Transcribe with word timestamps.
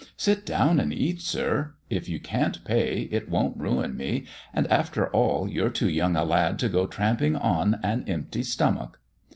"Sit 0.17 0.47
down 0.47 0.79
and 0.79 0.91
eat, 0.91 1.21
sir. 1.21 1.75
If 1.87 2.09
you 2.09 2.19
can't 2.19 2.65
pay, 2.65 3.01
it 3.11 3.29
won't 3.29 3.55
ruin 3.55 3.95
me; 3.95 4.25
and, 4.51 4.65
after 4.71 5.09
all, 5.09 5.47
you're 5.47 5.69
too 5.69 5.91
young 5.91 6.15
a 6.15 6.23
lad 6.23 6.57
to 6.57 6.69
go 6.69 6.87
tramping 6.87 7.35
on 7.35 7.79
an 7.83 8.05
empty 8.07 8.41
stomach. 8.41 8.97